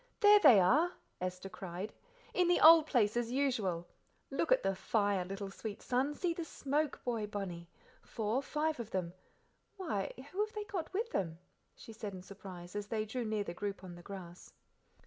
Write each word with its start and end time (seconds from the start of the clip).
"There 0.21 0.39
they 0.39 0.59
are," 0.59 0.93
Esther 1.21 1.47
cried, 1.47 1.93
"in 2.33 2.47
the 2.47 2.59
old 2.59 2.87
place, 2.87 3.15
as 3.15 3.31
usual, 3.31 3.85
look 4.31 4.51
at 4.51 4.63
the 4.63 4.73
fire, 4.73 5.23
little 5.23 5.51
sweet 5.51 5.79
son; 5.83 6.15
see 6.15 6.33
the 6.33 6.43
smoke, 6.43 6.99
boy 7.03 7.27
bonny 7.27 7.69
four 8.01 8.41
five 8.41 8.79
of 8.79 8.89
them. 8.89 9.13
Why, 9.77 10.11
who 10.31 10.39
have 10.43 10.53
they 10.55 10.63
got 10.63 10.91
with 10.91 11.11
them?" 11.11 11.37
she 11.75 11.93
said 11.93 12.13
in 12.15 12.23
surprise, 12.23 12.75
as 12.75 12.87
they 12.87 13.05
drew 13.05 13.23
nearer 13.23 13.43
the 13.43 13.53
group 13.53 13.83
on 13.83 13.93
the 13.93 14.01
grass. 14.01 14.53